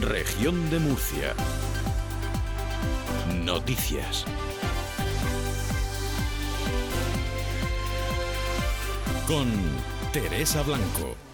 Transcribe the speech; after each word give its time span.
Región 0.00 0.70
de 0.70 0.78
Murcia. 0.78 1.34
Noticias. 3.44 4.24
Con 9.26 9.50
Teresa 10.12 10.62
Blanco. 10.62 11.29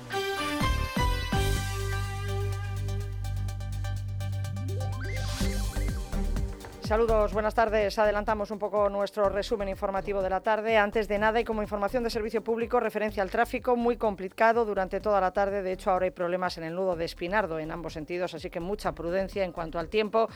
Saludos, 6.86 7.32
buenas 7.32 7.56
tardes. 7.56 7.98
Adelantamos 7.98 8.52
un 8.52 8.60
poco 8.60 8.88
nuestro 8.88 9.28
resumen 9.28 9.68
informativo 9.68 10.22
de 10.22 10.30
la 10.30 10.40
tarde. 10.40 10.76
Antes 10.76 11.08
de 11.08 11.18
nada 11.18 11.40
y 11.40 11.44
como 11.44 11.60
información 11.60 12.04
de 12.04 12.10
servicio 12.10 12.44
público, 12.44 12.78
referencia 12.78 13.24
al 13.24 13.30
tráfico 13.30 13.74
muy 13.74 13.96
complicado 13.96 14.64
durante 14.64 15.00
toda 15.00 15.20
la 15.20 15.32
tarde. 15.32 15.62
De 15.62 15.72
hecho, 15.72 15.90
ahora 15.90 16.04
hay 16.04 16.12
problemas 16.12 16.58
en 16.58 16.62
el 16.62 16.76
nudo 16.76 16.94
de 16.94 17.04
Espinardo 17.04 17.58
en 17.58 17.72
ambos 17.72 17.94
sentidos, 17.94 18.34
así 18.34 18.50
que 18.50 18.60
mucha 18.60 18.92
prudencia 18.92 19.42
en 19.42 19.50
cuanto 19.50 19.80
al 19.80 19.88
tiempo. 19.88 20.28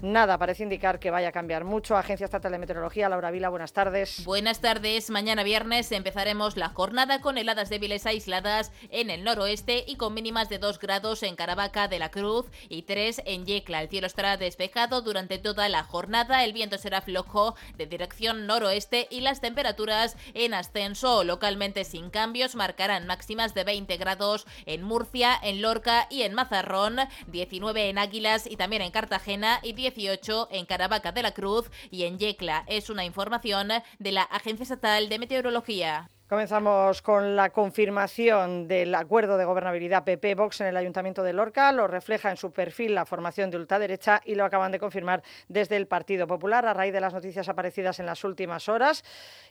Nada 0.00 0.38
parece 0.38 0.62
indicar 0.62 0.98
que 0.98 1.10
vaya 1.10 1.28
a 1.28 1.32
cambiar 1.32 1.64
mucho. 1.64 1.94
Agencia 1.94 2.24
Estatal 2.24 2.52
de 2.52 2.58
Meteorología, 2.58 3.10
Laura 3.10 3.30
Vila, 3.30 3.50
buenas 3.50 3.74
tardes. 3.74 4.24
Buenas 4.24 4.62
tardes. 4.62 5.10
Mañana 5.10 5.42
viernes 5.42 5.92
empezaremos 5.92 6.56
la 6.56 6.70
jornada 6.70 7.20
con 7.20 7.36
heladas 7.36 7.68
débiles 7.68 8.06
aisladas 8.06 8.72
en 8.90 9.10
el 9.10 9.24
noroeste 9.24 9.84
y 9.86 9.96
con 9.96 10.14
mínimas 10.14 10.48
de 10.48 10.58
2 10.58 10.78
grados 10.78 11.22
en 11.22 11.36
Caravaca 11.36 11.86
de 11.86 11.98
la 11.98 12.10
Cruz 12.10 12.46
y 12.70 12.84
3 12.84 13.22
en 13.26 13.44
Yecla. 13.44 13.82
El 13.82 13.90
cielo 13.90 14.06
estará 14.06 14.38
despejado 14.38 15.02
durante 15.02 15.36
toda 15.36 15.68
la 15.68 15.82
jornada. 15.82 15.97
El 15.98 16.52
viento 16.52 16.78
será 16.78 17.00
flojo 17.00 17.56
de 17.76 17.86
dirección 17.86 18.46
noroeste 18.46 19.08
y 19.10 19.20
las 19.20 19.40
temperaturas 19.40 20.16
en 20.34 20.54
ascenso 20.54 21.24
localmente 21.24 21.84
sin 21.84 22.10
cambios 22.10 22.54
marcarán 22.54 23.06
máximas 23.06 23.52
de 23.54 23.64
20 23.64 23.96
grados 23.96 24.46
en 24.64 24.82
Murcia, 24.82 25.36
en 25.42 25.60
Lorca 25.60 26.06
y 26.08 26.22
en 26.22 26.34
Mazarrón, 26.34 26.98
19 27.26 27.88
en 27.88 27.98
Águilas 27.98 28.46
y 28.46 28.56
también 28.56 28.82
en 28.82 28.92
Cartagena 28.92 29.58
y 29.62 29.72
10 29.72 29.88
18 29.88 30.48
en 30.50 30.66
Caravaca 30.66 31.12
de 31.12 31.22
la 31.22 31.32
Cruz 31.32 31.70
y 31.90 32.04
en 32.04 32.18
Yecla. 32.18 32.64
Es 32.66 32.90
una 32.90 33.04
información 33.04 33.68
de 33.98 34.12
la 34.12 34.22
Agencia 34.22 34.64
Estatal 34.64 35.08
de 35.08 35.18
Meteorología. 35.18 36.10
Comenzamos 36.28 37.00
con 37.00 37.36
la 37.36 37.48
confirmación 37.48 38.68
del 38.68 38.94
acuerdo 38.94 39.38
de 39.38 39.46
gobernabilidad 39.46 40.04
PP-Vox 40.04 40.60
en 40.60 40.66
el 40.66 40.76
Ayuntamiento 40.76 41.22
de 41.22 41.32
Lorca. 41.32 41.72
Lo 41.72 41.86
refleja 41.86 42.28
en 42.28 42.36
su 42.36 42.52
perfil 42.52 42.94
la 42.94 43.06
formación 43.06 43.50
de 43.50 43.56
ultraderecha 43.56 44.20
y 44.26 44.34
lo 44.34 44.44
acaban 44.44 44.70
de 44.70 44.78
confirmar 44.78 45.22
desde 45.48 45.76
el 45.76 45.86
Partido 45.86 46.26
Popular 46.26 46.66
a 46.66 46.74
raíz 46.74 46.92
de 46.92 47.00
las 47.00 47.14
noticias 47.14 47.48
aparecidas 47.48 47.98
en 47.98 48.04
las 48.04 48.24
últimas 48.24 48.68
horas. 48.68 49.04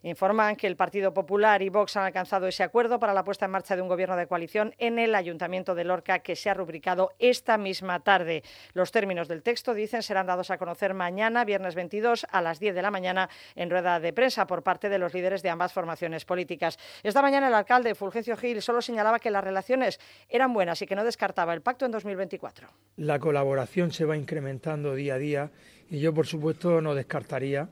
Informan 0.03 0.55
que 0.55 0.67
el 0.67 0.75
Partido 0.75 1.15
Popular 1.15 1.63
y 1.63 1.69
Vox 1.69 1.97
han 1.97 2.05
alcanzado 2.05 2.45
ese 2.45 2.61
acuerdo 2.61 2.99
para 2.99 3.15
la 3.15 3.23
puesta 3.23 3.45
en 3.45 3.51
marcha 3.53 3.75
de 3.75 3.81
un 3.81 3.87
gobierno 3.87 4.15
de 4.15 4.27
coalición 4.27 4.75
en 4.77 4.99
el 4.99 5.15
Ayuntamiento 5.15 5.73
de 5.73 5.83
Lorca 5.83 6.19
que 6.19 6.35
se 6.35 6.51
ha 6.51 6.53
rubricado 6.53 7.11
esta 7.17 7.57
misma 7.57 8.01
tarde. 8.01 8.43
Los 8.73 8.91
términos 8.91 9.27
del 9.27 9.41
texto, 9.41 9.73
dicen, 9.73 10.03
serán 10.03 10.27
dados 10.27 10.51
a 10.51 10.59
conocer 10.59 10.93
mañana, 10.93 11.43
viernes 11.43 11.73
22, 11.73 12.27
a 12.29 12.39
las 12.39 12.59
10 12.59 12.75
de 12.75 12.83
la 12.83 12.91
mañana, 12.91 13.31
en 13.55 13.71
rueda 13.71 13.99
de 13.99 14.13
prensa 14.13 14.45
por 14.45 14.61
parte 14.61 14.89
de 14.89 14.99
los 14.99 15.15
líderes 15.15 15.41
de 15.41 15.49
ambas 15.49 15.73
formaciones 15.73 16.23
políticas. 16.23 16.66
Esta 17.03 17.21
mañana 17.21 17.47
el 17.47 17.53
alcalde 17.53 17.95
Fulgencio 17.95 18.35
Gil 18.35 18.61
solo 18.61 18.81
señalaba 18.81 19.19
que 19.19 19.31
las 19.31 19.43
relaciones 19.43 19.99
eran 20.27 20.53
buenas 20.53 20.81
y 20.81 20.87
que 20.87 20.95
no 20.95 21.03
descartaba 21.03 21.53
el 21.53 21.61
pacto 21.61 21.85
en 21.85 21.91
2024. 21.91 22.67
La 22.97 23.19
colaboración 23.19 23.91
se 23.91 24.05
va 24.05 24.17
incrementando 24.17 24.95
día 24.95 25.15
a 25.15 25.17
día 25.17 25.51
y 25.89 25.99
yo, 25.99 26.13
por 26.13 26.27
supuesto, 26.27 26.81
no 26.81 26.95
descartaría 26.95 27.69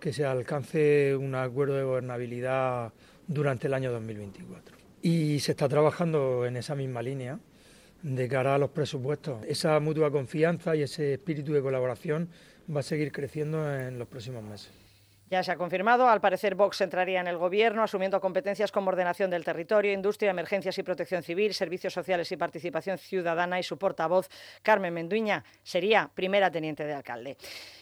que 0.00 0.12
se 0.12 0.26
alcance 0.26 1.16
un 1.16 1.34
acuerdo 1.34 1.76
de 1.76 1.82
gobernabilidad 1.82 2.92
durante 3.26 3.68
el 3.68 3.74
año 3.74 3.90
2024. 3.90 4.76
Y 5.00 5.40
se 5.40 5.52
está 5.52 5.68
trabajando 5.68 6.44
en 6.46 6.56
esa 6.56 6.74
misma 6.74 7.02
línea 7.02 7.38
de 8.02 8.28
cara 8.28 8.54
a 8.54 8.58
los 8.58 8.70
presupuestos. 8.70 9.42
Esa 9.46 9.80
mutua 9.80 10.10
confianza 10.10 10.76
y 10.76 10.82
ese 10.82 11.14
espíritu 11.14 11.54
de 11.54 11.62
colaboración 11.62 12.28
va 12.74 12.80
a 12.80 12.82
seguir 12.82 13.12
creciendo 13.12 13.74
en 13.74 13.98
los 13.98 14.08
próximos 14.08 14.42
meses. 14.42 14.83
Ya 15.34 15.42
se 15.42 15.50
ha 15.50 15.56
confirmado, 15.56 16.08
al 16.08 16.20
parecer 16.20 16.54
Vox 16.54 16.80
entraría 16.80 17.20
en 17.20 17.26
el 17.26 17.36
Gobierno 17.36 17.82
asumiendo 17.82 18.20
competencias 18.20 18.70
como 18.70 18.90
ordenación 18.90 19.30
del 19.30 19.42
territorio, 19.42 19.92
industria, 19.92 20.30
emergencias 20.30 20.78
y 20.78 20.84
protección 20.84 21.24
civil, 21.24 21.52
servicios 21.54 21.92
sociales 21.92 22.30
y 22.30 22.36
participación 22.36 22.98
ciudadana 22.98 23.58
y 23.58 23.64
su 23.64 23.76
portavoz, 23.76 24.28
Carmen 24.62 24.94
Menduña, 24.94 25.42
sería 25.64 26.08
primera 26.14 26.52
teniente 26.52 26.84
de 26.84 26.94
alcalde. 26.94 27.36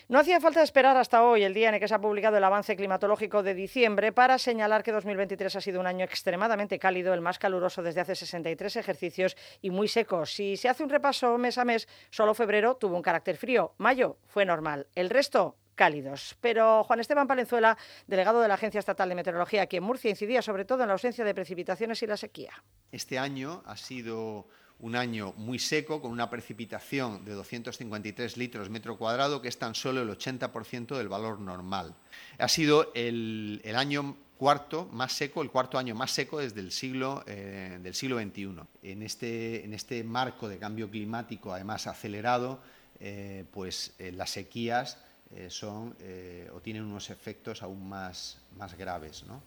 No 0.09 0.19
hacía 0.19 0.41
falta 0.41 0.63
esperar 0.63 0.97
hasta 0.97 1.25
hoy, 1.25 1.43
el 1.43 1.53
día 1.53 1.69
en 1.69 1.75
el 1.75 1.81
que 1.81 1.89
se 1.89 1.95
ha 1.95 1.99
publicado 1.99 2.39
el 2.39 2.45
avance 2.45 2.75
climatológico 2.75 3.43
de 3.43 3.53
diciembre, 3.53 4.13
para 4.13 4.39
señalar 4.39 4.83
que 4.83 4.93
2023 4.93 5.55
ha 5.55 5.61
sido 5.61 5.79
un 5.79 5.87
año 5.87 6.07
extremadamente 6.07 6.79
cálido, 6.79 7.13
el 7.13 7.21
más 7.21 7.39
caluroso 7.39 7.83
desde 7.83 8.01
hace 8.01 8.15
63 8.15 8.77
ejercicios 8.77 9.37
y 9.61 9.69
muy 9.69 9.89
seco. 9.89 10.25
Si 10.25 10.57
se 10.57 10.71
hace 10.71 10.85
un 10.85 10.89
repaso 10.89 11.37
mes 11.37 11.59
a 11.59 11.67
mes, 11.67 11.87
solo 12.09 12.33
febrero 12.33 12.77
tuvo 12.77 12.97
un 12.97 13.03
carácter 13.03 13.37
frío, 13.37 13.75
mayo 13.77 14.17
fue 14.25 14.47
normal, 14.47 14.87
el 14.95 15.11
resto 15.11 15.57
cálidos. 15.75 16.37
Pero 16.41 16.85
Juan 16.85 17.01
Esteban 17.01 17.27
Palenzuela, 17.27 17.77
delegado 18.07 18.41
de 18.41 18.49
la 18.49 18.55
Agencia 18.55 18.79
Estatal 18.79 19.09
de 19.09 19.15
Meteorología 19.15 19.63
aquí 19.63 19.77
en 19.77 19.85
Murcia, 19.85 20.11
incidía 20.11 20.43
sobre 20.43 20.65
todo 20.65 20.83
en 20.83 20.89
la 20.89 20.95
ausencia 20.95 21.25
de 21.25 21.35
precipitaciones 21.35 22.03
y 22.03 22.07
la 22.07 22.17
sequía. 22.17 22.53
Este 22.91 23.19
año 23.19 23.63
ha 23.67 23.77
sido 23.77 24.47
un 24.83 24.97
año 24.97 25.33
muy 25.37 25.61
seco, 25.61 26.03
con 26.03 26.11
una 26.11 26.29
precipitación 26.29 27.25
de 27.25 27.33
253 27.33 28.37
litros 28.37 28.69
metro 28.69 28.99
cuadrado, 28.99 29.41
que 29.41 29.49
es 29.49 29.57
tan 29.57 29.77
solo 29.77 30.03
el 30.03 30.11
80% 30.11 30.97
del 30.97 31.09
valor 31.09 31.39
normal. 31.41 31.95
Ha 32.39 32.49
sido 32.49 32.91
el, 32.95 33.63
año 33.77 34.17
cuarto 34.37 34.89
más 34.93 35.13
seco, 35.13 35.43
el 35.43 35.51
cuarto 35.51 35.79
año 35.79 35.95
más 35.95 36.11
seco 36.11 36.41
desde 36.41 36.61
el 36.61 36.73
siglo, 36.73 37.23
eh, 37.29 37.79
del 37.81 37.95
siglo 37.95 38.21
XXI. 38.21 38.57
En 38.83 39.03
este, 39.03 39.65
en 39.65 39.73
este 39.73 40.03
marco 40.03 40.49
de 40.49 40.59
cambio 40.59 40.91
climático, 40.91 41.55
además 41.55 41.87
acelerado, 41.87 42.61
eh, 42.99 43.45
pues 43.53 43.95
eh, 44.01 44.11
las 44.11 44.31
sequías 44.31 44.99
eh, 45.35 45.49
son 45.51 45.97
eh, 46.01 46.51
o 46.55 46.61
tienen 46.61 46.85
unos 46.85 47.11
efectos 47.11 47.63
aún 47.63 47.89
más, 47.89 48.39
más 48.57 48.77
graves. 48.77 49.25
¿no? 49.25 49.43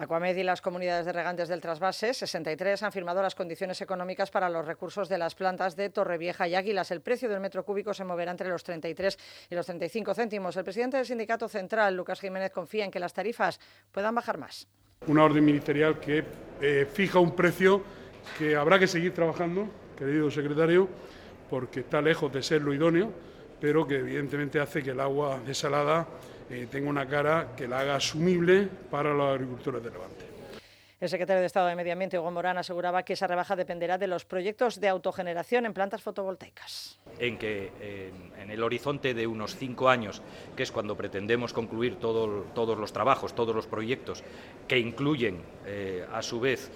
Aquamed 0.00 0.36
y 0.36 0.44
las 0.44 0.60
comunidades 0.60 1.06
de 1.06 1.12
regantes 1.12 1.48
del 1.48 1.60
trasvase, 1.60 2.14
63, 2.14 2.84
han 2.84 2.92
firmado 2.92 3.20
las 3.20 3.34
condiciones 3.34 3.80
económicas 3.80 4.30
para 4.30 4.48
los 4.48 4.64
recursos 4.64 5.08
de 5.08 5.18
las 5.18 5.34
plantas 5.34 5.74
de 5.74 5.90
Torrevieja 5.90 6.46
y 6.46 6.54
Águilas. 6.54 6.92
El 6.92 7.00
precio 7.00 7.28
del 7.28 7.40
metro 7.40 7.64
cúbico 7.64 7.92
se 7.92 8.04
moverá 8.04 8.30
entre 8.30 8.48
los 8.48 8.62
33 8.62 9.18
y 9.50 9.56
los 9.56 9.66
35 9.66 10.14
céntimos. 10.14 10.56
El 10.56 10.62
presidente 10.62 10.98
del 10.98 11.06
Sindicato 11.06 11.48
Central, 11.48 11.96
Lucas 11.96 12.20
Jiménez, 12.20 12.52
confía 12.52 12.84
en 12.84 12.92
que 12.92 13.00
las 13.00 13.12
tarifas 13.12 13.58
puedan 13.90 14.14
bajar 14.14 14.38
más. 14.38 14.68
Una 15.08 15.24
orden 15.24 15.44
ministerial 15.44 15.98
que 15.98 16.24
eh, 16.60 16.86
fija 16.92 17.18
un 17.18 17.34
precio 17.34 17.82
que 18.38 18.54
habrá 18.54 18.78
que 18.78 18.86
seguir 18.86 19.12
trabajando, 19.12 19.68
querido 19.96 20.30
secretario, 20.30 20.88
porque 21.50 21.80
está 21.80 22.00
lejos 22.00 22.32
de 22.32 22.44
ser 22.44 22.62
lo 22.62 22.72
idóneo 22.72 23.12
pero 23.60 23.86
que 23.86 23.96
evidentemente 23.96 24.60
hace 24.60 24.82
que 24.82 24.90
el 24.90 25.00
agua 25.00 25.40
desalada 25.44 26.06
eh, 26.50 26.66
tenga 26.70 26.88
una 26.88 27.06
cara 27.06 27.48
que 27.56 27.68
la 27.68 27.80
haga 27.80 27.96
asumible 27.96 28.68
para 28.90 29.12
los 29.12 29.34
agricultores 29.34 29.82
de 29.82 29.90
Levante. 29.90 30.24
El 31.00 31.08
secretario 31.08 31.40
de 31.40 31.46
Estado 31.46 31.68
de 31.68 31.76
Medio 31.76 31.92
Ambiente, 31.92 32.18
Hugo 32.18 32.32
Morán, 32.32 32.58
aseguraba 32.58 33.04
que 33.04 33.12
esa 33.12 33.28
rebaja 33.28 33.54
dependerá 33.54 33.98
de 33.98 34.08
los 34.08 34.24
proyectos 34.24 34.80
de 34.80 34.88
autogeneración 34.88 35.64
en 35.64 35.72
plantas 35.72 36.02
fotovoltaicas. 36.02 36.98
En 37.20 37.38
que 37.38 37.70
en 38.36 38.50
el 38.50 38.62
horizonte 38.64 39.14
de 39.14 39.26
unos 39.28 39.54
cinco 39.54 39.88
años, 39.88 40.22
que 40.56 40.64
es 40.64 40.72
cuando 40.72 40.96
pretendemos 40.96 41.52
concluir 41.52 42.00
todos 42.00 42.78
los 42.78 42.92
trabajos, 42.92 43.32
todos 43.34 43.54
los 43.54 43.68
proyectos, 43.68 44.24
que 44.66 44.78
incluyen 44.78 45.40
eh, 45.66 46.04
a 46.12 46.20
su 46.20 46.40
vez 46.40 46.68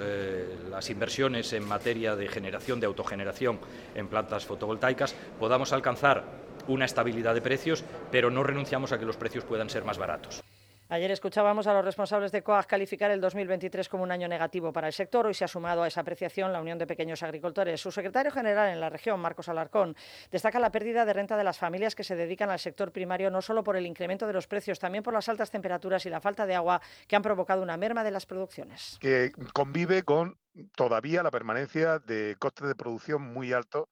eh, 0.00 0.56
las 0.70 0.90
inversiones 0.90 1.52
en 1.52 1.66
materia 1.66 2.16
de 2.16 2.28
generación, 2.28 2.80
de 2.80 2.86
autogeneración 2.86 3.58
en 3.94 4.08
plantas 4.08 4.44
fotovoltaicas, 4.44 5.14
podamos 5.38 5.72
alcanzar 5.72 6.24
una 6.68 6.84
estabilidad 6.84 7.34
de 7.34 7.40
precios, 7.40 7.84
pero 8.10 8.30
no 8.30 8.42
renunciamos 8.42 8.92
a 8.92 8.98
que 8.98 9.06
los 9.06 9.16
precios 9.16 9.44
puedan 9.44 9.70
ser 9.70 9.84
más 9.84 9.98
baratos. 9.98 10.42
Ayer 10.92 11.10
escuchábamos 11.10 11.66
a 11.66 11.72
los 11.72 11.86
responsables 11.86 12.32
de 12.32 12.42
COAG 12.42 12.66
calificar 12.66 13.10
el 13.10 13.18
2023 13.18 13.88
como 13.88 14.02
un 14.02 14.12
año 14.12 14.28
negativo 14.28 14.74
para 14.74 14.88
el 14.88 14.92
sector. 14.92 15.24
Hoy 15.24 15.32
se 15.32 15.42
ha 15.42 15.48
sumado 15.48 15.82
a 15.82 15.88
esa 15.88 16.02
apreciación 16.02 16.52
la 16.52 16.60
Unión 16.60 16.76
de 16.76 16.86
Pequeños 16.86 17.22
Agricultores. 17.22 17.80
Su 17.80 17.90
secretario 17.90 18.30
general 18.30 18.68
en 18.68 18.78
la 18.78 18.90
región, 18.90 19.18
Marcos 19.18 19.48
Alarcón, 19.48 19.96
destaca 20.30 20.60
la 20.60 20.70
pérdida 20.70 21.06
de 21.06 21.14
renta 21.14 21.38
de 21.38 21.44
las 21.44 21.56
familias 21.56 21.94
que 21.94 22.04
se 22.04 22.14
dedican 22.14 22.50
al 22.50 22.58
sector 22.58 22.92
primario 22.92 23.30
no 23.30 23.40
solo 23.40 23.64
por 23.64 23.76
el 23.76 23.86
incremento 23.86 24.26
de 24.26 24.34
los 24.34 24.46
precios, 24.46 24.78
también 24.78 25.02
por 25.02 25.14
las 25.14 25.30
altas 25.30 25.50
temperaturas 25.50 26.04
y 26.04 26.10
la 26.10 26.20
falta 26.20 26.44
de 26.44 26.56
agua 26.56 26.82
que 27.08 27.16
han 27.16 27.22
provocado 27.22 27.62
una 27.62 27.78
merma 27.78 28.04
de 28.04 28.10
las 28.10 28.26
producciones. 28.26 28.98
Que 29.00 29.32
convive 29.54 30.02
con 30.02 30.36
todavía 30.76 31.22
la 31.22 31.30
permanencia 31.30 32.00
de 32.00 32.36
costes 32.38 32.68
de 32.68 32.74
producción 32.74 33.22
muy 33.22 33.54
altos, 33.54 33.86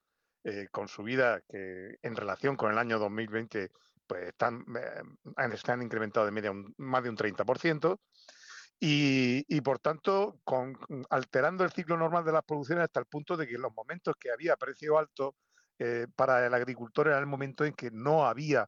eh, 0.44 0.68
con 0.70 0.86
subida 0.86 1.40
que 1.48 1.96
en 2.02 2.14
relación 2.14 2.56
con 2.56 2.70
el 2.70 2.76
año 2.76 2.98
2020 2.98 3.70
pues 4.10 4.26
están, 4.26 4.64
eh, 4.76 5.02
están 5.52 5.82
incrementados 5.82 6.26
de 6.26 6.32
media 6.32 6.52
más 6.78 7.02
de 7.04 7.10
un 7.10 7.16
30%. 7.16 8.00
Y, 8.80 9.60
por 9.60 9.78
tanto, 9.78 10.40
alterando 11.10 11.62
el 11.62 11.70
ciclo 11.70 11.96
normal 11.96 12.24
de 12.24 12.32
las 12.32 12.42
producciones 12.42 12.84
hasta 12.84 12.98
el 12.98 13.06
punto 13.06 13.36
de 13.36 13.46
que 13.46 13.54
en 13.54 13.62
los 13.62 13.72
momentos 13.72 14.16
que 14.18 14.32
había 14.32 14.56
precio 14.56 14.98
alto 14.98 15.36
eh, 15.78 16.08
para 16.16 16.44
el 16.44 16.54
agricultor 16.54 17.06
era 17.06 17.18
el 17.18 17.26
momento 17.26 17.64
en 17.64 17.74
que 17.74 17.90
no 17.92 18.26
había 18.26 18.66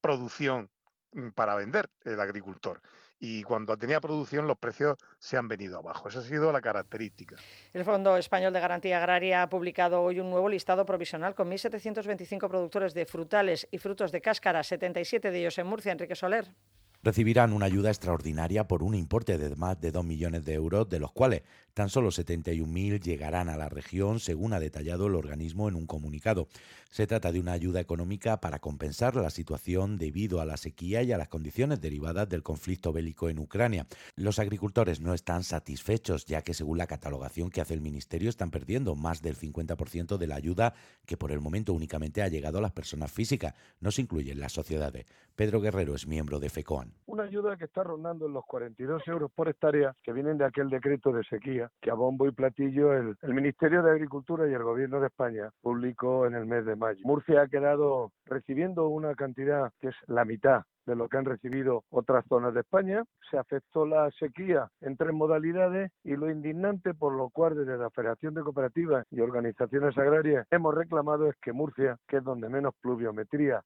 producción 0.00 0.70
mm, 1.12 1.30
para 1.30 1.54
vender 1.56 1.90
el 2.04 2.20
agricultor. 2.20 2.80
Y 3.20 3.42
cuando 3.42 3.76
tenía 3.76 4.00
producción 4.00 4.46
los 4.46 4.58
precios 4.58 4.96
se 5.18 5.36
han 5.36 5.48
venido 5.48 5.78
abajo. 5.78 6.08
Esa 6.08 6.20
ha 6.20 6.22
sido 6.22 6.52
la 6.52 6.60
característica. 6.60 7.36
El 7.72 7.84
Fondo 7.84 8.16
Español 8.16 8.52
de 8.52 8.60
Garantía 8.60 8.98
Agraria 8.98 9.42
ha 9.42 9.48
publicado 9.48 10.02
hoy 10.02 10.20
un 10.20 10.30
nuevo 10.30 10.48
listado 10.48 10.84
provisional 10.86 11.34
con 11.34 11.50
1.725 11.50 12.48
productores 12.48 12.94
de 12.94 13.06
frutales 13.06 13.66
y 13.70 13.78
frutos 13.78 14.12
de 14.12 14.20
cáscara, 14.20 14.62
77 14.62 15.30
de 15.30 15.38
ellos 15.38 15.58
en 15.58 15.66
Murcia. 15.66 15.92
Enrique 15.92 16.14
Soler 16.14 16.54
recibirán 17.02 17.52
una 17.52 17.66
ayuda 17.66 17.90
extraordinaria 17.90 18.66
por 18.66 18.82
un 18.82 18.94
importe 18.94 19.38
de 19.38 19.54
más 19.56 19.80
de 19.80 19.92
2 19.92 20.04
millones 20.04 20.44
de 20.44 20.54
euros, 20.54 20.88
de 20.88 20.98
los 20.98 21.12
cuales 21.12 21.42
tan 21.78 21.90
solo 21.90 22.08
71.000 22.08 23.00
llegarán 23.00 23.48
a 23.48 23.56
la 23.56 23.68
región, 23.68 24.18
según 24.18 24.52
ha 24.52 24.58
detallado 24.58 25.06
el 25.06 25.14
organismo 25.14 25.68
en 25.68 25.76
un 25.76 25.86
comunicado. 25.86 26.48
Se 26.90 27.06
trata 27.06 27.30
de 27.30 27.38
una 27.38 27.52
ayuda 27.52 27.78
económica 27.78 28.40
para 28.40 28.58
compensar 28.58 29.14
la 29.14 29.30
situación 29.30 29.96
debido 29.96 30.40
a 30.40 30.44
la 30.44 30.56
sequía 30.56 31.04
y 31.04 31.12
a 31.12 31.18
las 31.18 31.28
condiciones 31.28 31.80
derivadas 31.80 32.28
del 32.28 32.42
conflicto 32.42 32.92
bélico 32.92 33.28
en 33.28 33.38
Ucrania. 33.38 33.86
Los 34.16 34.40
agricultores 34.40 35.00
no 35.00 35.14
están 35.14 35.44
satisfechos, 35.44 36.24
ya 36.26 36.42
que 36.42 36.52
según 36.52 36.78
la 36.78 36.88
catalogación 36.88 37.48
que 37.48 37.60
hace 37.60 37.74
el 37.74 37.80
Ministerio 37.80 38.28
están 38.28 38.50
perdiendo 38.50 38.96
más 38.96 39.22
del 39.22 39.36
50% 39.36 40.16
de 40.16 40.26
la 40.26 40.34
ayuda 40.34 40.74
que 41.06 41.16
por 41.16 41.30
el 41.30 41.40
momento 41.40 41.74
únicamente 41.74 42.22
ha 42.22 42.28
llegado 42.28 42.58
a 42.58 42.62
las 42.62 42.72
personas 42.72 43.12
físicas. 43.12 43.54
No 43.78 43.92
se 43.92 44.02
incluyen 44.02 44.40
las 44.40 44.50
sociedades. 44.50 45.06
Pedro 45.36 45.60
Guerrero 45.60 45.94
es 45.94 46.08
miembro 46.08 46.40
de 46.40 46.50
FECOAN. 46.50 46.92
Una 47.06 47.22
ayuda 47.22 47.56
que 47.56 47.66
está 47.66 47.84
rondando 47.84 48.26
en 48.26 48.32
los 48.32 48.44
42 48.46 49.06
euros 49.06 49.30
por 49.30 49.48
hectárea 49.48 49.94
que 50.02 50.12
vienen 50.12 50.38
de 50.38 50.46
aquel 50.46 50.70
decreto 50.70 51.12
de 51.12 51.22
sequía 51.22 51.67
que 51.80 51.90
a 51.90 51.94
bombo 51.94 52.26
y 52.26 52.32
platillo 52.32 52.92
el, 52.92 53.16
Ministerio 53.22 53.82
de 53.82 53.90
Agricultura 53.90 54.48
y 54.48 54.54
el 54.54 54.62
Gobierno 54.62 55.00
de 55.00 55.06
España 55.06 55.50
publicó 55.60 56.26
en 56.26 56.34
el 56.34 56.46
mes 56.46 56.64
de 56.64 56.76
mayo. 56.76 57.00
Murcia 57.04 57.42
ha 57.42 57.48
quedado 57.48 58.12
recibiendo 58.26 58.88
una 58.88 59.14
cantidad 59.14 59.72
que 59.80 59.88
es 59.88 59.96
la 60.06 60.24
mitad 60.24 60.62
de 60.86 60.96
lo 60.96 61.08
que 61.08 61.18
han 61.18 61.24
recibido 61.24 61.84
otras 61.90 62.24
zonas 62.28 62.54
de 62.54 62.60
España. 62.60 63.04
Se 63.30 63.38
afectó 63.38 63.86
la 63.86 64.10
sequía 64.12 64.68
en 64.80 64.96
tres 64.96 65.12
modalidades 65.12 65.92
y 66.02 66.16
lo 66.16 66.30
indignante 66.30 66.94
por 66.94 67.14
lo 67.14 67.28
cual 67.30 67.56
desde 67.56 67.76
la 67.76 67.90
Federación 67.90 68.34
de 68.34 68.42
Cooperativas 68.42 69.06
y 69.10 69.20
Organizaciones 69.20 69.96
Agrarias 69.98 70.46
hemos 70.50 70.74
reclamado 70.74 71.28
es 71.28 71.36
que 71.42 71.52
Murcia, 71.52 71.98
que 72.06 72.18
es 72.18 72.24
donde 72.24 72.48
menos 72.48 72.74
pluviometría 72.80 73.62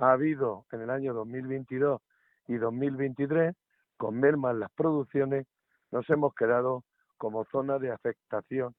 ha 0.00 0.12
habido 0.12 0.64
en 0.72 0.82
el 0.82 0.90
año 0.90 1.12
2022 1.14 2.00
y 2.46 2.56
2023, 2.56 3.54
con 3.96 4.18
mermas 4.18 4.56
las 4.56 4.70
producciones, 4.72 5.46
nos 5.90 6.08
hemos 6.10 6.34
quedado 6.34 6.84
como 7.18 7.44
zona 7.46 7.78
de 7.78 7.90
afectación 7.90 8.74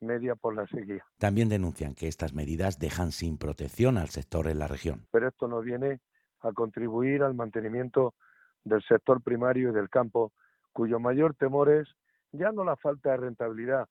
media 0.00 0.34
por 0.34 0.54
la 0.54 0.66
sequía. 0.66 1.04
También 1.18 1.48
denuncian 1.48 1.94
que 1.94 2.08
estas 2.08 2.34
medidas 2.34 2.78
dejan 2.78 3.12
sin 3.12 3.38
protección 3.38 3.96
al 3.96 4.10
sector 4.10 4.48
en 4.48 4.58
la 4.58 4.68
región. 4.68 5.06
Pero 5.10 5.28
esto 5.28 5.48
no 5.48 5.60
viene 5.60 6.00
a 6.40 6.52
contribuir 6.52 7.22
al 7.22 7.34
mantenimiento 7.34 8.14
del 8.64 8.82
sector 8.82 9.22
primario 9.22 9.70
y 9.70 9.74
del 9.74 9.88
campo, 9.88 10.32
cuyo 10.72 10.98
mayor 11.00 11.34
temor 11.34 11.70
es 11.70 11.88
ya 12.32 12.52
no 12.52 12.64
la 12.64 12.76
falta 12.76 13.12
de 13.12 13.18
rentabilidad, 13.18 13.86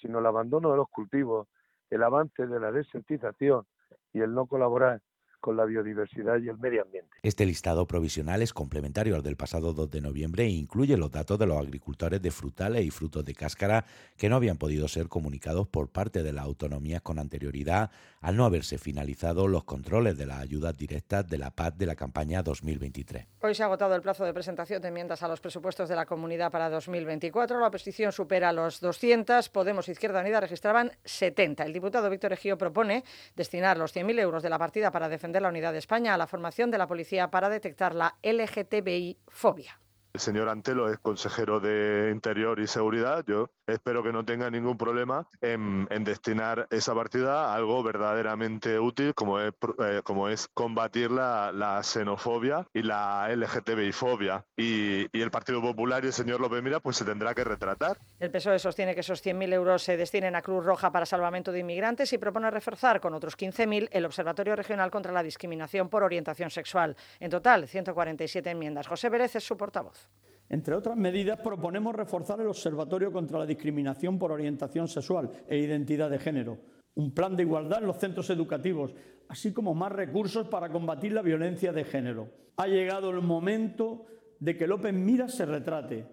sino 0.00 0.18
el 0.18 0.26
abandono 0.26 0.70
de 0.70 0.76
los 0.76 0.88
cultivos, 0.88 1.48
el 1.90 2.02
avance 2.02 2.46
de 2.46 2.60
la 2.60 2.72
desertización 2.72 3.64
y 4.12 4.20
el 4.20 4.34
no 4.34 4.46
colaborar 4.46 5.00
con 5.44 5.58
la 5.58 5.66
biodiversidad 5.66 6.40
y 6.40 6.48
el 6.48 6.56
medio 6.56 6.80
ambiente. 6.80 7.10
Este 7.22 7.44
listado 7.44 7.86
provisional 7.86 8.40
es 8.40 8.54
complementario 8.54 9.14
al 9.14 9.22
del 9.22 9.36
pasado 9.36 9.74
2 9.74 9.90
de 9.90 10.00
noviembre 10.00 10.44
e 10.44 10.48
incluye 10.48 10.96
los 10.96 11.10
datos 11.10 11.38
de 11.38 11.44
los 11.44 11.58
agricultores 11.58 12.22
de 12.22 12.30
frutales 12.30 12.82
y 12.82 12.90
frutos 12.90 13.26
de 13.26 13.34
cáscara 13.34 13.84
que 14.16 14.30
no 14.30 14.36
habían 14.36 14.56
podido 14.56 14.88
ser 14.88 15.08
comunicados 15.08 15.68
por 15.68 15.90
parte 15.90 16.22
de 16.22 16.32
las 16.32 16.46
autonomías 16.46 17.02
con 17.02 17.18
anterioridad 17.18 17.90
al 18.22 18.38
no 18.38 18.46
haberse 18.46 18.78
finalizado 18.78 19.46
los 19.46 19.64
controles 19.64 20.16
de 20.16 20.24
las 20.24 20.40
ayudas 20.40 20.74
directas 20.78 21.28
de 21.28 21.36
la 21.36 21.50
PAC 21.50 21.74
de 21.74 21.84
la 21.84 21.94
campaña 21.94 22.42
2023. 22.42 23.26
Hoy 23.42 23.54
se 23.54 23.62
ha 23.62 23.66
agotado 23.66 23.94
el 23.94 24.00
plazo 24.00 24.24
de 24.24 24.32
presentación 24.32 24.80
de 24.80 24.88
enmiendas 24.88 25.22
a 25.22 25.28
los 25.28 25.42
presupuestos 25.42 25.90
de 25.90 25.94
la 25.94 26.06
comunidad 26.06 26.50
para 26.50 26.70
2024. 26.70 27.60
La 27.60 27.66
oposición 27.66 28.12
supera 28.12 28.50
los 28.50 28.80
200. 28.80 29.50
Podemos 29.50 29.90
Izquierda 29.90 30.22
Unida 30.22 30.40
registraban 30.40 30.92
70. 31.04 31.64
El 31.64 31.74
diputado 31.74 32.08
Víctor 32.08 32.32
Ejío 32.32 32.56
propone 32.56 33.04
destinar 33.36 33.76
los 33.76 33.94
100.000 33.94 34.18
euros 34.20 34.42
de 34.42 34.48
la 34.48 34.58
partida 34.58 34.90
para 34.90 35.10
defender 35.10 35.33
de 35.34 35.40
la 35.42 35.48
Unidad 35.48 35.72
de 35.72 35.78
España 35.80 36.14
a 36.14 36.16
la 36.16 36.26
formación 36.26 36.70
de 36.70 36.78
la 36.78 36.86
policía 36.86 37.30
para 37.30 37.50
detectar 37.50 37.94
la 37.94 38.16
LGTBI-fobia. 38.22 39.78
El 40.14 40.20
señor 40.20 40.48
Antelo 40.48 40.88
es 40.92 41.00
consejero 41.00 41.58
de 41.58 42.12
Interior 42.12 42.60
y 42.60 42.68
Seguridad. 42.68 43.24
Yo 43.26 43.50
espero 43.66 44.04
que 44.04 44.12
no 44.12 44.24
tenga 44.24 44.48
ningún 44.48 44.78
problema 44.78 45.26
en, 45.40 45.88
destinar 46.04 46.68
esa 46.70 46.94
partida 46.94 47.46
a 47.46 47.56
algo 47.56 47.82
verdaderamente 47.82 48.78
útil, 48.78 49.12
como 49.12 49.40
es, 49.40 49.52
eh, 49.84 50.02
como 50.04 50.28
es 50.28 50.46
combatir 50.54 51.10
la, 51.10 51.80
xenofobia 51.82 52.64
y 52.72 52.82
la 52.82 53.28
LGTBI-fobia. 53.28 54.44
Y, 54.56 55.08
el 55.20 55.32
Partido 55.32 55.60
Popular 55.60 56.04
y 56.04 56.08
el 56.08 56.12
señor 56.12 56.40
López 56.40 56.62
Mira 56.62 56.78
pues 56.78 56.96
se 56.96 57.04
tendrá 57.04 57.34
que 57.34 57.42
retratar. 57.42 57.98
El 58.20 58.30
PSOE 58.30 58.60
sostiene 58.60 58.94
que 58.94 59.00
esos 59.00 59.24
100.000 59.24 59.52
euros 59.52 59.82
se 59.82 59.96
destinen 59.96 60.36
a 60.36 60.42
Cruz 60.42 60.64
Roja 60.64 60.92
para 60.92 61.06
salvamento 61.06 61.50
de 61.50 61.58
inmigrantes 61.58 62.12
y 62.12 62.18
propone 62.18 62.52
reforzar 62.52 63.00
con 63.00 63.14
otros 63.14 63.36
15.000 63.36 63.88
el 63.90 64.04
Observatorio 64.04 64.54
Regional 64.54 64.92
contra 64.92 65.10
la 65.10 65.24
Discriminación 65.24 65.88
por 65.88 66.04
Orientación 66.04 66.50
Sexual. 66.50 66.96
En 67.18 67.30
total, 67.30 67.66
147 67.66 68.48
enmiendas. 68.48 68.86
José 68.86 69.10
Pérez 69.10 69.34
es 69.34 69.42
su 69.42 69.56
portavoz. 69.56 70.03
Entre 70.48 70.74
otras 70.74 70.96
medidas, 70.96 71.40
proponemos 71.40 71.94
reforzar 71.94 72.40
el 72.40 72.48
Observatorio 72.48 73.10
contra 73.12 73.38
la 73.38 73.46
Discriminación 73.46 74.18
por 74.18 74.32
Orientación 74.32 74.88
Sexual 74.88 75.30
e 75.48 75.58
Identidad 75.58 76.10
de 76.10 76.18
Género, 76.18 76.58
un 76.94 77.12
plan 77.12 77.36
de 77.36 77.42
igualdad 77.42 77.80
en 77.80 77.86
los 77.86 77.98
centros 77.98 78.28
educativos, 78.30 78.94
así 79.28 79.52
como 79.52 79.74
más 79.74 79.92
recursos 79.92 80.48
para 80.48 80.68
combatir 80.68 81.12
la 81.12 81.22
violencia 81.22 81.72
de 81.72 81.84
género. 81.84 82.28
Ha 82.56 82.66
llegado 82.66 83.10
el 83.10 83.22
momento 83.22 84.06
de 84.38 84.56
que 84.56 84.66
López 84.66 84.92
Mira 84.92 85.28
se 85.28 85.46
retrate. 85.46 86.06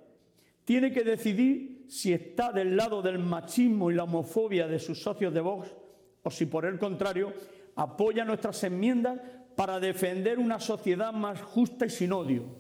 Tiene 0.66 0.92
que 0.92 1.04
decidir 1.04 1.86
si 1.88 2.14
está 2.14 2.52
del 2.52 2.76
lado 2.76 3.02
del 3.02 3.20
machismo 3.20 3.92
y 3.92 3.96
la 3.96 4.04
homofobia 4.06 4.68
de 4.68 4.80
sus 4.80 5.02
socios 5.02 5.34
de 5.34 5.42
Vox 5.42 5.76
o 6.24 6.32
si, 6.32 6.46
por 6.46 6.66
el 6.66 6.80
contrario, 6.80 7.34
apoya 7.76 8.24
nuestras 8.24 8.64
enmiendas 8.64 9.20
para 9.56 9.80
defender 9.80 10.40
una 10.40 10.60
sociedad 10.60 11.12
más 11.12 11.42
justa 11.42 11.86
y 11.86 11.90
sin 11.90 12.14
odio. 12.14 12.56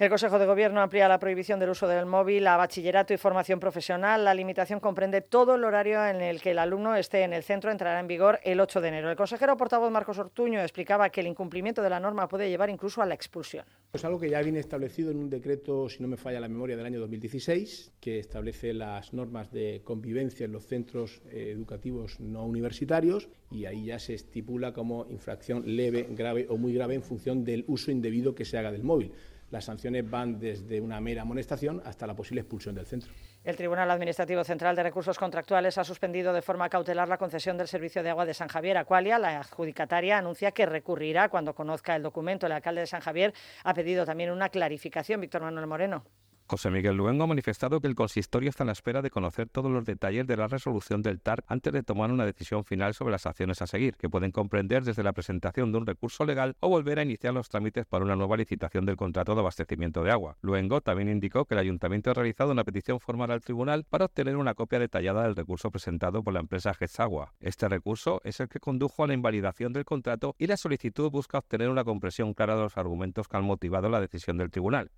El 0.00 0.08
Consejo 0.08 0.38
de 0.38 0.46
Gobierno 0.46 0.80
amplía 0.80 1.08
la 1.08 1.20
prohibición 1.20 1.60
del 1.60 1.68
uso 1.68 1.86
del 1.86 2.06
móvil 2.06 2.46
a 2.46 2.56
bachillerato 2.56 3.12
y 3.12 3.18
formación 3.18 3.60
profesional. 3.60 4.24
La 4.24 4.32
limitación 4.32 4.80
comprende 4.80 5.20
todo 5.20 5.56
el 5.56 5.64
horario 5.64 6.02
en 6.06 6.22
el 6.22 6.40
que 6.40 6.52
el 6.52 6.58
alumno 6.58 6.96
esté 6.96 7.22
en 7.22 7.34
el 7.34 7.42
centro. 7.42 7.70
Entrará 7.70 8.00
en 8.00 8.06
vigor 8.06 8.38
el 8.42 8.60
8 8.60 8.80
de 8.80 8.88
enero. 8.88 9.10
El 9.10 9.16
consejero 9.16 9.58
portavoz 9.58 9.90
Marcos 9.92 10.18
Ortuño 10.18 10.62
explicaba 10.62 11.10
que 11.10 11.20
el 11.20 11.26
incumplimiento 11.26 11.82
de 11.82 11.90
la 11.90 12.00
norma 12.00 12.28
puede 12.28 12.48
llevar 12.48 12.70
incluso 12.70 13.02
a 13.02 13.04
la 13.04 13.12
expulsión. 13.12 13.66
Es 13.92 14.02
algo 14.02 14.18
que 14.18 14.30
ya 14.30 14.40
viene 14.40 14.58
establecido 14.58 15.10
en 15.10 15.18
un 15.18 15.28
decreto, 15.28 15.86
si 15.90 16.02
no 16.02 16.08
me 16.08 16.16
falla 16.16 16.40
la 16.40 16.48
memoria, 16.48 16.78
del 16.78 16.86
año 16.86 17.00
2016, 17.00 17.92
que 18.00 18.20
establece 18.20 18.72
las 18.72 19.12
normas 19.12 19.52
de 19.52 19.82
convivencia 19.84 20.46
en 20.46 20.52
los 20.52 20.64
centros 20.64 21.20
eh, 21.26 21.50
educativos 21.54 22.20
no 22.20 22.46
universitarios 22.46 23.28
y 23.50 23.66
ahí 23.66 23.84
ya 23.84 23.98
se 23.98 24.14
estipula 24.14 24.72
como 24.72 25.06
infracción 25.10 25.62
leve, 25.66 26.06
grave 26.08 26.46
o 26.48 26.56
muy 26.56 26.72
grave 26.72 26.94
en 26.94 27.02
función 27.02 27.44
del 27.44 27.66
uso 27.68 27.90
indebido 27.90 28.34
que 28.34 28.46
se 28.46 28.56
haga 28.56 28.72
del 28.72 28.82
móvil. 28.82 29.12
Las 29.50 29.64
sanciones 29.64 30.08
van 30.08 30.38
desde 30.38 30.80
una 30.80 31.00
mera 31.00 31.22
amonestación 31.22 31.82
hasta 31.84 32.06
la 32.06 32.14
posible 32.14 32.40
expulsión 32.40 32.74
del 32.74 32.86
centro. 32.86 33.12
El 33.42 33.56
Tribunal 33.56 33.90
Administrativo 33.90 34.44
Central 34.44 34.76
de 34.76 34.84
Recursos 34.84 35.18
Contractuales 35.18 35.76
ha 35.76 35.82
suspendido 35.82 36.32
de 36.32 36.40
forma 36.40 36.68
cautelar 36.68 37.08
la 37.08 37.18
concesión 37.18 37.58
del 37.58 37.66
servicio 37.66 38.02
de 38.02 38.10
agua 38.10 38.26
de 38.26 38.34
San 38.34 38.48
Javier. 38.48 38.78
Aqualia, 38.78 39.18
la 39.18 39.40
adjudicataria, 39.40 40.18
anuncia 40.18 40.52
que 40.52 40.66
recurrirá 40.66 41.28
cuando 41.28 41.54
conozca 41.54 41.96
el 41.96 42.02
documento. 42.02 42.46
El 42.46 42.52
alcalde 42.52 42.82
de 42.82 42.86
San 42.86 43.00
Javier 43.00 43.34
ha 43.64 43.74
pedido 43.74 44.04
también 44.04 44.30
una 44.30 44.50
clarificación. 44.50 45.20
Víctor 45.20 45.42
Manuel 45.42 45.66
Moreno. 45.66 46.04
José 46.50 46.68
Miguel 46.72 46.96
Luengo 46.96 47.22
ha 47.22 47.26
manifestado 47.28 47.80
que 47.80 47.86
el 47.86 47.94
consistorio 47.94 48.50
está 48.50 48.64
en 48.64 48.66
la 48.66 48.72
espera 48.72 49.02
de 49.02 49.10
conocer 49.10 49.48
todos 49.48 49.70
los 49.70 49.84
detalles 49.84 50.26
de 50.26 50.36
la 50.36 50.48
resolución 50.48 51.00
del 51.00 51.20
TAR 51.20 51.44
antes 51.46 51.72
de 51.72 51.84
tomar 51.84 52.10
una 52.10 52.26
decisión 52.26 52.64
final 52.64 52.92
sobre 52.92 53.12
las 53.12 53.24
acciones 53.24 53.62
a 53.62 53.68
seguir, 53.68 53.94
que 53.96 54.08
pueden 54.08 54.32
comprender 54.32 54.82
desde 54.82 55.04
la 55.04 55.12
presentación 55.12 55.70
de 55.70 55.78
un 55.78 55.86
recurso 55.86 56.24
legal 56.24 56.56
o 56.58 56.68
volver 56.68 56.98
a 56.98 57.04
iniciar 57.04 57.34
los 57.34 57.48
trámites 57.48 57.86
para 57.86 58.04
una 58.04 58.16
nueva 58.16 58.36
licitación 58.36 58.84
del 58.84 58.96
contrato 58.96 59.36
de 59.36 59.42
abastecimiento 59.42 60.02
de 60.02 60.10
agua. 60.10 60.38
Luengo 60.40 60.80
también 60.80 61.08
indicó 61.08 61.44
que 61.44 61.54
el 61.54 61.60
ayuntamiento 61.60 62.10
ha 62.10 62.14
realizado 62.14 62.50
una 62.50 62.64
petición 62.64 62.98
formal 62.98 63.30
al 63.30 63.42
tribunal 63.42 63.84
para 63.88 64.06
obtener 64.06 64.36
una 64.36 64.54
copia 64.54 64.80
detallada 64.80 65.22
del 65.22 65.36
recurso 65.36 65.70
presentado 65.70 66.24
por 66.24 66.34
la 66.34 66.40
empresa 66.40 66.74
Getsagua. 66.74 67.32
Este 67.38 67.68
recurso 67.68 68.20
es 68.24 68.40
el 68.40 68.48
que 68.48 68.58
condujo 68.58 69.04
a 69.04 69.06
la 69.06 69.14
invalidación 69.14 69.72
del 69.72 69.84
contrato 69.84 70.34
y 70.36 70.48
la 70.48 70.56
solicitud 70.56 71.12
busca 71.12 71.38
obtener 71.38 71.68
una 71.68 71.84
compresión 71.84 72.34
clara 72.34 72.56
de 72.56 72.62
los 72.62 72.76
argumentos 72.76 73.28
que 73.28 73.36
han 73.36 73.44
motivado 73.44 73.88
la 73.88 74.00
decisión 74.00 74.36
del 74.36 74.50
tribunal. 74.50 74.90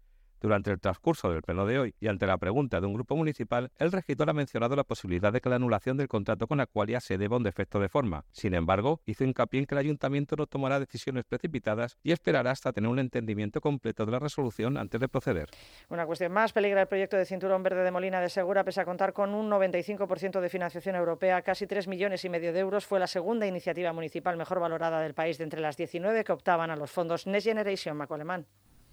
Durante 0.43 0.73
el 0.73 0.81
transcurso 0.81 1.31
del 1.31 1.41
pleno 1.41 1.67
de 1.67 1.79
hoy 1.79 1.95
y 2.01 2.09
ante 2.09 2.27
la 2.27 2.37
pregunta 2.37 2.81
de 2.81 2.87
un 2.89 2.95
grupo 2.95 3.15
municipal, 3.15 3.71
el 3.79 3.93
regidor 3.93 4.29
ha 4.29 4.33
mencionado 4.33 4.75
la 4.75 4.83
posibilidad 4.83 5.33
de 5.33 5.41
que 5.41 5.49
la 5.49 5.55
anulación 5.55 5.97
del 5.97 6.09
contrato 6.09 6.49
con 6.49 6.59
Aqualia 6.59 6.99
se 6.99 7.17
deba 7.17 7.37
a 7.37 7.39
un 7.39 7.45
defecto 7.45 7.79
de 7.79 7.89
forma. 7.89 8.25
Sin 8.33 8.53
embargo, 8.53 9.01
hizo 9.07 9.23
hincapié 9.23 9.61
en 9.61 9.67
que 9.67 9.77
el 9.77 9.79
ayuntamiento 9.79 10.35
no 10.35 10.49
tomará 10.49 10.81
decisiones 10.81 11.25
precipitadas 11.27 11.97
y 12.03 12.11
esperará 12.11 12.51
hasta 12.51 12.73
tener 12.73 12.91
un 12.91 12.99
entendimiento 12.99 13.61
completo 13.61 14.05
de 14.05 14.11
la 14.11 14.19
resolución 14.19 14.79
antes 14.79 15.01
de 15.01 15.09
proceder. 15.09 15.49
Una 15.91 16.07
cuestión 16.07 16.33
más, 16.33 16.53
peligra 16.53 16.81
el 16.81 16.89
proyecto 16.89 17.17
de 17.17 17.25
cinturón 17.25 17.63
verde 17.63 17.85
de 17.85 17.93
Molina 17.93 18.21
de 18.21 18.29
Segura, 18.29 18.65
pese 18.65 18.81
a 18.81 18.85
contar 18.85 19.13
con 19.13 19.37
un 19.37 19.49
95% 19.49 20.41
de 20.41 20.49
financiación 20.49 20.97
europea, 20.97 21.43
casi 21.43 21.69
3 21.69 21.87
millones 21.87 22.25
y 22.25 22.29
medio 22.29 22.53
de 22.53 22.59
euros, 22.59 22.85
fue 22.85 22.99
la 22.99 23.07
segunda 23.07 23.47
iniciativa 23.47 23.93
municipal 23.93 24.37
mejor 24.37 24.59
valorada 24.59 25.01
del 25.03 25.15
país 25.15 25.39
de 25.39 25.45
entre 25.45 25.61
las 25.61 25.77
19 25.77 26.25
que 26.25 26.33
optaban 26.33 26.73
a 26.73 26.75
los 26.75 26.91
fondos 26.91 27.29
Next 27.29 27.47
Generation 27.47 27.97
Macolemán. 27.97 28.45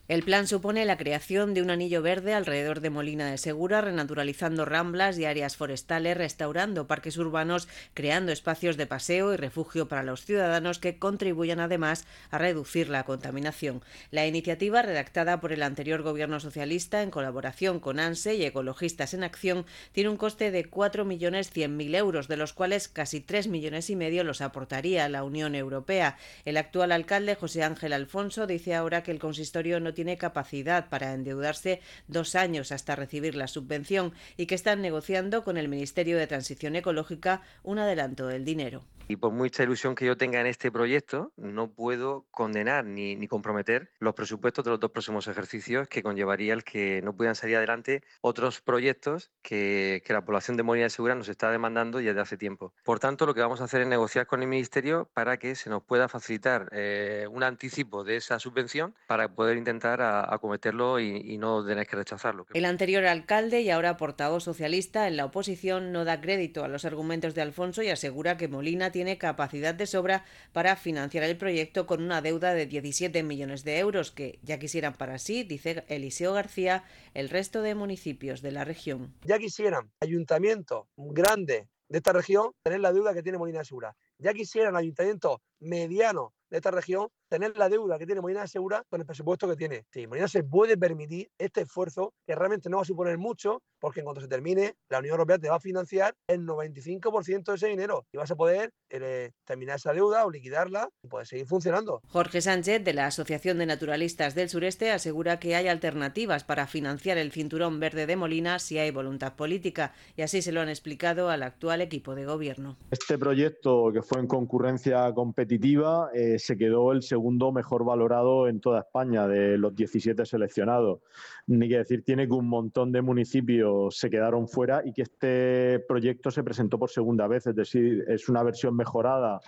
El 0.09 0.23
plan 0.23 0.47
supone 0.47 0.85
la 0.85 0.97
creación 0.97 1.53
de 1.53 1.61
un 1.61 1.69
anillo 1.69 2.01
verde 2.01 2.33
alrededor 2.33 2.79
de 2.79 2.89
Molina 2.89 3.29
de 3.29 3.37
Segura, 3.37 3.79
renaturalizando 3.79 4.65
ramblas 4.65 5.19
y 5.19 5.25
áreas 5.25 5.55
forestales, 5.55 6.17
restaurando 6.17 6.87
parques 6.87 7.15
urbanos, 7.17 7.67
creando 7.93 8.31
espacios 8.31 8.75
de 8.75 8.87
paseo 8.87 9.31
y 9.31 9.37
refugio 9.37 9.87
para 9.87 10.01
los 10.01 10.25
ciudadanos 10.25 10.79
que 10.79 10.97
contribuyan 10.97 11.59
además 11.59 12.07
a 12.31 12.39
reducir 12.39 12.89
la 12.89 13.03
contaminación. 13.03 13.83
La 14.09 14.25
iniciativa, 14.25 14.81
redactada 14.81 15.39
por 15.41 15.53
el 15.53 15.61
anterior 15.61 16.01
gobierno 16.01 16.39
socialista 16.39 17.03
en 17.03 17.11
colaboración 17.11 17.79
con 17.79 17.99
ANSE 17.99 18.33
y 18.33 18.45
Ecologistas 18.45 19.13
en 19.13 19.23
Acción, 19.23 19.67
tiene 19.91 20.09
un 20.09 20.17
coste 20.17 20.49
de 20.49 20.71
4.100.000 20.71 21.95
euros, 21.95 22.27
de 22.27 22.37
los 22.37 22.53
cuales 22.53 22.87
casi 22.87 23.21
3 23.21 23.47
millones 23.47 23.91
y 23.91 23.95
medio 23.95 24.23
los 24.23 24.41
aportaría 24.41 25.07
la 25.07 25.23
Unión 25.23 25.53
Europea. 25.53 26.17
El 26.45 26.57
actual 26.57 26.93
alcalde, 26.93 27.35
José 27.35 27.61
Ángel 27.61 27.93
Alfonso, 27.93 28.47
dice 28.47 28.73
ahora 28.73 29.03
que 29.03 29.11
el 29.11 29.19
consistorio 29.19 29.79
no 29.79 29.93
tiene 29.99 30.17
capacidad 30.17 30.87
para 30.87 31.13
endeudarse 31.13 31.81
dos 32.07 32.35
años 32.35 32.71
hasta 32.71 32.95
recibir 32.95 33.35
la 33.35 33.47
subvención 33.47 34.13
y 34.37 34.45
que 34.45 34.55
están 34.55 34.81
negociando 34.81 35.43
con 35.43 35.57
el 35.57 35.67
Ministerio 35.67 36.17
de 36.17 36.25
Transición 36.25 36.77
Ecológica 36.77 37.41
un 37.63 37.79
adelanto 37.79 38.25
del 38.25 38.45
dinero. 38.45 38.85
Y 39.11 39.15
por 39.15 39.31
mucha 39.31 39.63
ilusión 39.63 39.95
que 39.95 40.05
yo 40.05 40.17
tenga 40.17 40.39
en 40.39 40.45
este 40.45 40.71
proyecto, 40.71 41.33
no 41.35 41.71
puedo 41.73 42.27
condenar 42.29 42.85
ni, 42.85 43.15
ni, 43.15 43.27
comprometer 43.27 43.89
los 43.97 44.13
presupuestos 44.13 44.63
de 44.63 44.69
los 44.69 44.79
dos 44.79 44.91
próximos 44.91 45.27
ejercicios 45.27 45.87
que 45.87 46.03
conllevaría 46.03 46.53
el 46.53 46.63
que 46.63 47.01
no 47.01 47.17
puedan 47.17 47.33
salir 47.33 47.55
adelante 47.55 48.03
otros 48.21 48.61
proyectos 48.61 49.31
que, 49.41 50.03
que 50.05 50.13
la 50.13 50.23
población 50.23 50.57
de 50.57 50.63
Molina 50.63 50.83
de 50.83 50.91
Segura 50.91 51.15
nos 51.15 51.27
está 51.27 51.49
demandando 51.49 51.97
desde 51.97 52.21
hace 52.21 52.37
tiempo. 52.37 52.71
Por 52.83 52.99
tanto, 52.99 53.25
lo 53.25 53.33
que 53.33 53.41
vamos 53.41 53.61
a 53.61 53.63
hacer 53.63 53.81
es 53.81 53.87
negociar 53.87 54.27
con 54.27 54.43
el 54.43 54.47
Ministerio 54.47 55.09
para 55.15 55.37
que 55.37 55.55
se 55.55 55.71
nos 55.71 55.81
pueda 55.81 56.07
facilitar 56.07 56.69
eh, 56.71 57.25
un 57.31 57.41
anticipo 57.41 58.03
de 58.03 58.17
esa 58.17 58.37
subvención 58.37 58.93
para 59.07 59.33
poder 59.33 59.57
intentar 59.57 60.03
acometerlo 60.03 60.99
y, 60.99 61.33
y 61.33 61.39
no 61.39 61.65
tener 61.65 61.87
que 61.87 61.95
rechazarlo. 61.95 62.45
El 62.53 62.65
anterior 62.65 63.03
alcalde 63.07 63.61
y 63.61 63.71
ahora 63.71 63.97
portavoz 63.97 64.43
socialista 64.43 65.07
en 65.07 65.17
la 65.17 65.25
oposición 65.25 65.91
no 65.91 66.05
da 66.05 66.21
crédito 66.21 66.63
a 66.63 66.67
los 66.67 66.85
argumentos 66.85 67.33
de 67.33 67.41
Alfonso 67.41 67.81
y 67.81 67.89
asegura 67.89 68.37
que 68.37 68.47
Molina 68.47 68.91
tiene 68.91 68.98
capacidad 69.17 69.73
de 69.73 69.85
sobra 69.85 70.25
para 70.51 70.75
financiar 70.75 71.23
el 71.23 71.37
proyecto 71.37 71.85
con 71.85 72.03
una 72.03 72.21
deuda 72.21 72.53
de 72.53 72.65
17 72.65 73.23
millones 73.23 73.63
de 73.63 73.79
euros 73.79 74.11
que 74.11 74.39
ya 74.43 74.59
quisieran 74.59 74.93
para 74.93 75.19
sí, 75.19 75.43
dice 75.43 75.83
Eliseo 75.87 76.33
García, 76.33 76.83
el 77.13 77.29
resto 77.29 77.61
de 77.61 77.75
municipios 77.75 78.41
de 78.41 78.51
la 78.51 78.65
región. 78.65 79.13
Ya 79.25 79.39
quisieran 79.39 79.91
ayuntamientos 80.01 80.87
grandes 80.97 81.67
de 81.87 81.97
esta 81.97 82.13
región 82.13 82.51
tener 82.63 82.79
la 82.79 82.93
deuda 82.93 83.13
que 83.13 83.23
tiene 83.23 83.37
Molina 83.37 83.63
Segura. 83.63 83.95
Ya 84.19 84.33
quisieran 84.33 84.75
ayuntamientos 84.75 85.37
medianos 85.59 86.31
de 86.49 86.57
esta 86.57 86.71
región 86.71 87.07
tener 87.27 87.55
la 87.57 87.69
deuda 87.69 87.97
que 87.97 88.05
tiene 88.05 88.21
Molina 88.21 88.41
de 88.41 88.47
Segura 88.47 88.83
con 88.89 88.99
el 88.99 89.05
presupuesto 89.05 89.47
que 89.47 89.55
tiene. 89.55 89.85
Sí, 89.91 90.07
Molina 90.07 90.27
se 90.27 90.43
puede 90.43 90.77
permitir 90.77 91.29
este 91.37 91.61
esfuerzo 91.61 92.13
que 92.25 92.35
realmente 92.35 92.69
no 92.69 92.77
va 92.77 92.83
a 92.83 92.85
suponer 92.85 93.17
mucho 93.17 93.61
porque 93.79 94.01
en 94.01 94.05
cuanto 94.05 94.21
se 94.21 94.27
termine 94.27 94.75
la 94.89 94.99
Unión 94.99 95.13
Europea 95.13 95.37
te 95.37 95.49
va 95.49 95.55
a 95.55 95.59
financiar 95.59 96.15
el 96.27 96.45
95% 96.45 97.43
de 97.43 97.55
ese 97.55 97.67
dinero 97.67 98.05
y 98.11 98.17
vas 98.17 98.31
a 98.31 98.35
poder 98.35 98.71
eh, 98.89 99.31
terminar 99.45 99.77
esa 99.77 99.93
deuda 99.93 100.25
o 100.25 100.31
liquidarla 100.31 100.89
y 101.03 101.07
poder 101.07 101.27
seguir 101.27 101.45
funcionando. 101.45 102.01
Jorge 102.07 102.41
Sánchez 102.41 102.83
de 102.83 102.93
la 102.93 103.05
Asociación 103.05 103.57
de 103.59 103.65
Naturalistas 103.65 104.35
del 104.35 104.49
Sureste 104.49 104.91
asegura 104.91 105.39
que 105.39 105.55
hay 105.55 105.67
alternativas 105.67 106.43
para 106.43 106.67
financiar 106.67 107.17
el 107.17 107.31
cinturón 107.31 107.79
verde 107.79 108.05
de 108.05 108.15
Molina 108.15 108.59
si 108.59 108.77
hay 108.77 108.91
voluntad 108.91 109.35
política 109.35 109.93
y 110.15 110.23
así 110.23 110.41
se 110.41 110.51
lo 110.51 110.61
han 110.61 110.69
explicado 110.69 111.29
al 111.29 111.43
actual 111.43 111.81
equipo 111.81 112.15
de 112.15 112.25
gobierno. 112.25 112.77
Este 112.91 113.17
proyecto 113.17 113.91
que 113.93 114.01
fue 114.01 114.19
en 114.19 114.27
concurrencia 114.27 115.13
competitiva 115.13 116.09
eh, 116.13 116.38
se 116.39 116.57
quedó 116.57 116.91
el 116.91 117.03
segundo 117.03 117.51
mejor 117.51 117.85
valorado 117.85 118.47
en 118.47 118.59
toda 118.59 118.79
España 118.79 119.27
de 119.27 119.57
los 119.57 119.75
17 119.75 120.25
seleccionados. 120.25 120.99
Ni 121.47 121.67
que 121.69 121.77
decir 121.77 122.03
tiene 122.03 122.27
que 122.27 122.33
un 122.33 122.47
montón 122.47 122.91
de 122.91 123.01
municipios 123.01 123.97
se 123.97 124.09
quedaron 124.09 124.47
fuera 124.47 124.81
y 124.83 124.93
que 124.93 125.03
este 125.03 125.79
proyecto 125.87 126.31
se 126.31 126.43
presentó 126.43 126.79
por 126.79 126.89
segunda 126.89 127.27
vez, 127.27 127.47
es 127.47 127.55
decir, 127.55 128.05
es 128.07 128.29
una 128.29 128.43
versión 128.43 128.75
mejorada 128.75 129.39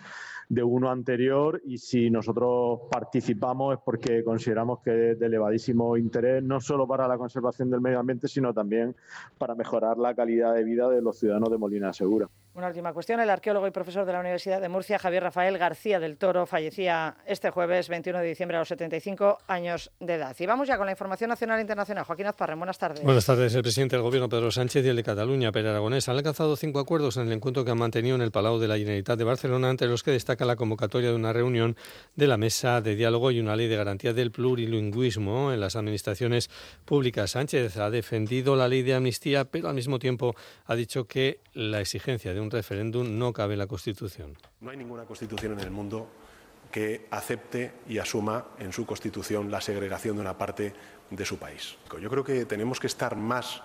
de 0.50 0.63
uno 0.63 0.91
anterior 0.91 1.62
y 1.65 1.77
si 1.77 2.10
nosotros 2.10 2.81
participamos 2.91 3.75
es 3.75 3.79
porque 3.86 4.21
consideramos 4.21 4.79
que 4.83 5.12
es 5.12 5.19
de 5.19 5.25
elevadísimo 5.27 5.95
interés 5.95 6.43
no 6.43 6.60
solo 6.60 6.86
para 6.86 7.07
la 7.07 7.17
conservación 7.17 7.69
del 7.69 7.79
medio 7.79 8.00
ambiente, 8.00 8.27
sino 8.27 8.53
también 8.53 8.93
para 9.38 9.55
mejorar 9.55 9.98
la 9.98 10.13
calidad 10.13 10.53
de 10.53 10.65
vida 10.65 10.89
de 10.89 11.01
los 11.01 11.17
ciudadanos 11.17 11.50
de 11.51 11.57
Molina 11.57 11.93
Segura. 11.93 12.29
Una 12.53 12.67
última 12.67 12.91
cuestión. 12.91 13.22
El 13.22 13.29
arqueólogo 13.29 13.65
y 13.65 13.72
profesor 13.72 14.05
de 14.05 14.12
la 14.12 14.20
Universidad 14.20 14.60
de 14.60 14.67
Murcia, 14.67 15.00
Javier 15.00 15.24
Rafael 15.24 15.58
García 15.58 16.01
del 16.01 16.17
Toro, 16.17 16.46
fallecía 16.46 17.15
este 17.25 17.50
jueves 17.50 17.88
21 17.88 18.20
de 18.20 18.27
diciembre 18.27 18.58
a 18.58 18.60
los 18.60 18.67
75 18.67 19.38
años 19.48 19.89
de 20.01 20.15
edad. 20.15 20.36
Y 20.38 20.46
vamos 20.46 20.67
ya 20.67 20.75
con 20.75 20.86
la 20.86 20.91
información 20.91 21.29
nacional 21.29 21.60
e 21.60 21.62
internacional. 21.62 22.03
Joaquín 22.03 22.27
Azparren, 22.27 22.60
buenas 22.60 22.77
tardes. 22.77 23.05
Buenas 23.05 23.25
tardes. 23.25 23.55
El 23.55 23.62
presidente 23.62 23.96
del 23.96 24.03
Gobierno, 24.03 24.27
Pedro 24.27 24.51
Sánchez, 24.51 24.86
y 24.86 24.89
el 24.89 24.98
de 24.98 25.03
Cataluña, 25.03 25.53
Pere 25.53 25.70
Aragonés, 25.70 26.10
han 26.10 26.17
alcanzado 26.17 26.58
cinco 26.58 26.79
acuerdos 26.79 27.15
en 27.15 27.27
el 27.27 27.31
encuentro 27.31 27.63
que 27.63 27.72
han 27.72 27.77
mantenido 27.77 28.17
en 28.17 28.22
el 28.22 28.31
Palau 28.31 28.60
de 28.60 28.67
la 28.67 28.77
Generalitat 28.77 29.17
de 29.17 29.24
Barcelona, 29.24 29.70
entre 29.70 29.88
los 29.88 30.03
que 30.03 30.12
destaca 30.12 30.43
la 30.43 30.58
convocatoria 30.58 31.10
de 31.10 31.15
una 31.15 31.31
reunión 31.31 31.77
de 32.17 32.27
la 32.27 32.36
Mesa 32.36 32.81
de 32.81 32.98
Diálogo 32.98 33.31
y 33.31 33.39
una 33.39 33.55
ley 33.55 33.70
de 33.70 33.77
garantía 33.77 34.12
del 34.12 34.31
plurilingüismo 34.31 35.53
en 35.53 35.62
las 35.62 35.77
administraciones 35.77 36.50
públicas. 36.84 37.31
Sánchez 37.31 37.77
ha 37.77 37.89
defendido 37.89 38.58
la 38.58 38.67
ley 38.67 38.81
de 38.81 38.93
amnistía, 38.93 39.46
pero 39.46 39.70
al 39.70 39.75
mismo 39.75 40.00
tiempo 40.00 40.36
ha 40.65 40.75
dicho 40.75 41.08
que 41.08 41.39
la 41.53 41.79
exigencia 41.79 42.34
de 42.34 42.40
un 42.41 42.51
referéndum 42.51 43.17
no 43.17 43.33
cabe 43.33 43.53
en 43.53 43.60
la 43.60 43.67
Constitución. 43.67 44.38
No 44.60 44.71
hay 44.71 44.77
ninguna 44.77 45.05
Constitución 45.05 45.53
en 45.53 45.60
el 45.60 45.71
mundo 45.71 46.07
que 46.71 47.07
acepte 47.12 47.74
y 47.88 47.98
asuma 47.98 48.45
en 48.57 48.71
su 48.71 48.86
Constitución 48.86 49.51
la 49.51 49.62
segregación 49.62 50.15
de 50.15 50.21
una 50.21 50.38
parte 50.38 50.74
de 51.10 51.25
su 51.25 51.38
país. 51.38 51.77
Yo 52.00 52.10
creo 52.10 52.24
que 52.24 52.45
tenemos 52.45 52.79
que 52.79 52.88
estar 52.88 53.15
más 53.15 53.62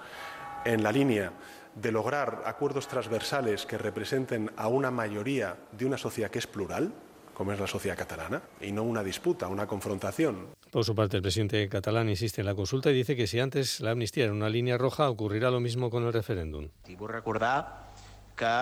en 0.64 0.82
la 0.82 0.90
línea 0.90 1.32
de 1.74 1.92
lograr 1.92 2.42
acuerdos 2.46 2.88
transversales 2.88 3.64
que 3.66 3.78
representen 3.78 4.50
a 4.56 4.68
una 4.68 4.90
mayoría 4.90 5.56
de 5.72 5.86
una 5.86 5.98
sociedad 5.98 6.30
que 6.30 6.38
es 6.38 6.46
plural, 6.46 6.92
como 7.34 7.52
es 7.52 7.60
la 7.60 7.66
sociedad 7.66 7.96
catalana, 7.96 8.42
y 8.60 8.72
no 8.72 8.82
una 8.82 9.04
disputa, 9.04 9.46
una 9.46 9.66
confrontación. 9.66 10.48
Por 10.70 10.84
su 10.84 10.94
parte, 10.94 11.18
el 11.18 11.22
presidente 11.22 11.68
catalán 11.68 12.08
insiste 12.08 12.40
en 12.40 12.46
la 12.46 12.54
consulta 12.54 12.90
y 12.90 12.94
dice 12.94 13.14
que 13.14 13.26
si 13.26 13.38
antes 13.38 13.80
la 13.80 13.90
amnistía 13.92 14.24
era 14.24 14.32
una 14.32 14.48
línea 14.48 14.78
roja, 14.78 15.08
ocurrirá 15.10 15.50
lo 15.50 15.60
mismo 15.60 15.90
con 15.90 16.04
el 16.04 16.12
referéndum. 16.12 16.68
Recordar 16.98 17.85
que 18.36 18.52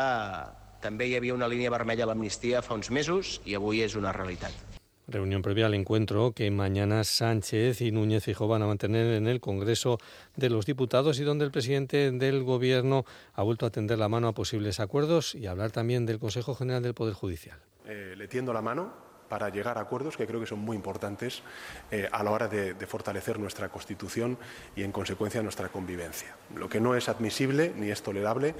també 0.85 1.09
hi 1.09 1.17
havia 1.17 1.35
una 1.35 1.49
línia 1.49 1.73
vermella 1.73 2.05
a 2.05 2.13
l'amnistia 2.13 2.63
fa 2.63 2.77
uns 2.79 2.91
mesos 2.91 3.41
i 3.45 3.57
avui 3.59 3.83
és 3.83 3.97
una 3.97 4.13
realitat. 4.13 4.75
Reunión 5.07 5.43
previa 5.43 5.67
al 5.67 5.75
encuentro 5.75 6.33
que 6.33 6.51
mañana 6.51 7.05
Sánchez 7.05 7.83
y 7.83 7.93
Núñez 7.93 8.25
Fijó 8.25 8.49
van 8.49 8.63
a 8.63 8.67
mantener 8.67 9.15
en 9.15 9.27
el 9.27 9.39
Congreso 9.39 9.99
de 10.35 10.49
los 10.49 10.65
Diputados 10.65 11.19
y 11.21 11.25
donde 11.25 11.45
el 11.45 11.51
presidente 11.51 12.11
del 12.11 12.43
Gobierno 12.43 13.05
ha 13.35 13.43
vuelto 13.43 13.67
a 13.67 13.71
tender 13.71 13.99
la 13.99 14.09
mano 14.09 14.29
a 14.29 14.33
posibles 14.33 14.81
acuerdos 14.81 15.35
y 15.35 15.47
hablar 15.47 15.73
también 15.73 16.07
del 16.07 16.19
Consejo 16.19 16.55
General 16.55 16.83
del 16.83 16.95
Poder 16.95 17.13
Judicial. 17.13 17.59
Eh, 17.85 18.15
le 18.17 18.29
tiendo 18.29 18.55
la 18.55 18.63
mano 18.63 18.95
para 19.29 19.51
llegar 19.51 19.77
a 19.77 19.83
acuerdos 19.83 20.17
que 20.17 20.27
creo 20.27 20.41
que 20.41 20.47
son 20.47 20.61
muy 20.61 20.77
importantes 20.77 21.43
eh, 21.91 22.09
a 22.11 22.23
la 22.23 22.31
hora 22.31 22.49
de, 22.49 22.73
de, 22.75 22.87
fortalecer 22.87 23.39
nuestra 23.39 23.69
Constitución 23.69 24.39
y, 24.77 24.83
en 24.83 24.93
consecuencia, 24.93 25.43
nuestra 25.43 25.69
convivencia. 25.69 26.37
Lo 26.55 26.69
que 26.69 26.81
no 26.81 26.95
es 26.95 27.09
admisible 27.09 27.73
ni 27.77 27.91
es 27.91 28.03
tolerable 28.03 28.55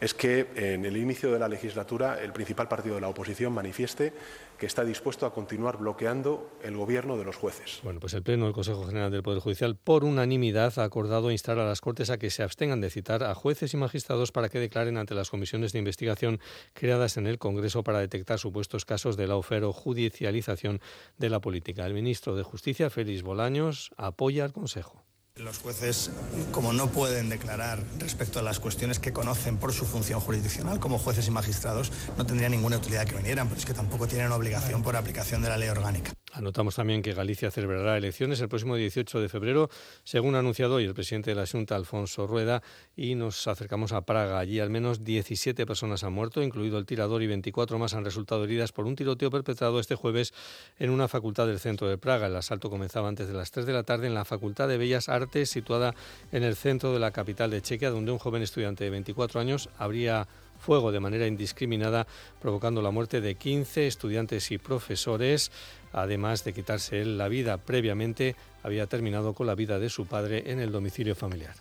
es 0.00 0.14
que 0.14 0.48
en 0.56 0.84
el 0.84 0.96
inicio 0.96 1.30
de 1.32 1.38
la 1.38 1.48
legislatura 1.48 2.20
el 2.22 2.32
principal 2.32 2.68
partido 2.68 2.94
de 2.94 3.00
la 3.00 3.08
oposición 3.08 3.52
manifieste 3.52 4.12
que 4.58 4.66
está 4.66 4.84
dispuesto 4.84 5.24
a 5.24 5.32
continuar 5.32 5.78
bloqueando 5.78 6.50
el 6.62 6.76
gobierno 6.76 7.16
de 7.16 7.24
los 7.24 7.36
jueces. 7.36 7.80
Bueno, 7.82 7.98
pues 7.98 8.12
el 8.12 8.22
Pleno 8.22 8.44
del 8.44 8.52
Consejo 8.52 8.86
General 8.86 9.10
del 9.10 9.22
Poder 9.22 9.40
Judicial, 9.40 9.74
por 9.74 10.04
unanimidad, 10.04 10.78
ha 10.78 10.84
acordado 10.84 11.30
instar 11.30 11.58
a 11.58 11.64
las 11.64 11.80
Cortes 11.80 12.10
a 12.10 12.18
que 12.18 12.28
se 12.28 12.42
abstengan 12.42 12.82
de 12.82 12.90
citar 12.90 13.22
a 13.22 13.34
jueces 13.34 13.72
y 13.72 13.78
magistrados 13.78 14.32
para 14.32 14.50
que 14.50 14.58
declaren 14.58 14.98
ante 14.98 15.14
las 15.14 15.30
comisiones 15.30 15.72
de 15.72 15.78
investigación 15.78 16.40
creadas 16.74 17.16
en 17.16 17.26
el 17.26 17.38
Congreso 17.38 17.82
para 17.82 18.00
detectar 18.00 18.38
supuestos 18.38 18.84
casos 18.84 19.16
de 19.16 19.26
la 19.26 19.36
oferta 19.36 19.66
o 19.66 19.72
judicialización 19.72 20.80
de 21.16 21.30
la 21.30 21.40
política. 21.40 21.86
El 21.86 21.94
ministro 21.94 22.36
de 22.36 22.42
Justicia, 22.42 22.90
Félix 22.90 23.22
Bolaños, 23.22 23.92
apoya 23.96 24.44
al 24.44 24.52
Consejo. 24.52 25.02
Los 25.36 25.58
jueces, 25.58 26.10
como 26.50 26.72
no 26.72 26.88
pueden 26.88 27.28
declarar 27.28 27.82
respecto 27.98 28.40
a 28.40 28.42
las 28.42 28.60
cuestiones 28.60 28.98
que 28.98 29.12
conocen 29.12 29.56
por 29.56 29.72
su 29.72 29.86
función 29.86 30.20
jurisdiccional 30.20 30.80
como 30.80 30.98
jueces 30.98 31.28
y 31.28 31.30
magistrados, 31.30 31.92
no 32.18 32.26
tendría 32.26 32.48
ninguna 32.48 32.76
utilidad 32.76 33.06
que 33.06 33.16
vinieran, 33.16 33.48
pero 33.48 33.58
es 33.58 33.64
que 33.64 33.72
tampoco 33.72 34.06
tienen 34.06 34.32
obligación 34.32 34.82
por 34.82 34.96
aplicación 34.96 35.40
de 35.40 35.48
la 35.48 35.56
ley 35.56 35.68
orgánica. 35.68 36.12
Anotamos 36.32 36.76
también 36.76 37.02
que 37.02 37.12
Galicia 37.12 37.50
celebrará 37.50 37.96
elecciones 37.96 38.40
el 38.40 38.48
próximo 38.48 38.76
18 38.76 39.20
de 39.20 39.28
febrero, 39.28 39.68
según 40.04 40.36
ha 40.36 40.38
anunciado 40.38 40.76
hoy 40.76 40.84
el 40.84 40.94
presidente 40.94 41.30
de 41.30 41.34
la 41.34 41.44
Junta, 41.44 41.74
Alfonso 41.74 42.28
Rueda, 42.28 42.62
y 42.96 43.16
nos 43.16 43.48
acercamos 43.48 43.92
a 43.92 44.02
Praga. 44.02 44.38
Allí 44.38 44.60
al 44.60 44.70
menos 44.70 45.02
17 45.02 45.66
personas 45.66 46.04
han 46.04 46.12
muerto, 46.12 46.40
incluido 46.40 46.78
el 46.78 46.86
tirador, 46.86 47.24
y 47.24 47.26
24 47.26 47.80
más 47.80 47.94
han 47.94 48.04
resultado 48.04 48.44
heridas 48.44 48.70
por 48.70 48.86
un 48.86 48.94
tiroteo 48.94 49.28
perpetrado 49.28 49.80
este 49.80 49.96
jueves 49.96 50.32
en 50.78 50.90
una 50.90 51.08
facultad 51.08 51.48
del 51.48 51.58
centro 51.58 51.88
de 51.88 51.98
Praga. 51.98 52.28
El 52.28 52.36
asalto 52.36 52.70
comenzaba 52.70 53.08
antes 53.08 53.26
de 53.26 53.34
las 53.34 53.50
3 53.50 53.66
de 53.66 53.72
la 53.72 53.82
tarde 53.82 54.06
en 54.06 54.14
la 54.14 54.24
Facultad 54.24 54.68
de 54.68 54.78
Bellas 54.78 55.08
Artes, 55.08 55.50
situada 55.50 55.96
en 56.30 56.44
el 56.44 56.54
centro 56.54 56.92
de 56.92 57.00
la 57.00 57.10
capital 57.10 57.50
de 57.50 57.60
Chequia, 57.60 57.90
donde 57.90 58.12
un 58.12 58.18
joven 58.18 58.42
estudiante 58.42 58.84
de 58.84 58.90
24 58.90 59.40
años 59.40 59.68
habría 59.78 60.28
fuego 60.60 60.92
de 60.92 61.00
manera 61.00 61.26
indiscriminada, 61.26 62.06
provocando 62.40 62.82
la 62.82 62.90
muerte 62.90 63.20
de 63.20 63.34
15 63.34 63.86
estudiantes 63.86 64.50
y 64.52 64.58
profesores. 64.58 65.50
Además 65.92 66.44
de 66.44 66.52
quitarse 66.52 67.00
él 67.00 67.18
la 67.18 67.28
vida 67.28 67.58
previamente, 67.58 68.36
había 68.62 68.86
terminado 68.86 69.34
con 69.34 69.46
la 69.46 69.54
vida 69.54 69.78
de 69.78 69.90
su 69.90 70.06
padre 70.06 70.50
en 70.50 70.60
el 70.60 70.72
domicilio 70.72 71.14
familiar. 71.14 71.54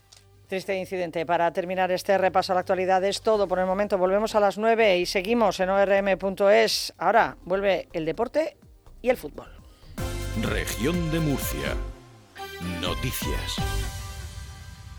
Triste 0.47 0.75
incidente. 0.75 1.27
Para 1.27 1.53
terminar 1.53 1.91
este 1.91 2.17
repaso 2.17 2.53
a 2.53 2.55
la 2.55 2.61
actualidad 2.61 3.03
es 3.03 3.21
todo 3.21 3.47
por 3.47 3.59
el 3.59 3.67
momento. 3.67 3.99
Volvemos 3.99 4.33
a 4.33 4.39
las 4.39 4.57
9 4.57 4.97
y 4.97 5.05
seguimos 5.05 5.59
en 5.59 5.69
orm.es. 5.69 6.93
Ahora 6.97 7.37
vuelve 7.43 7.87
el 7.93 8.03
deporte 8.03 8.57
y 9.01 9.09
el 9.09 9.17
fútbol. 9.17 9.51
Región 10.41 11.11
de 11.11 11.19
Murcia. 11.19 11.75
Noticias. 12.81 13.98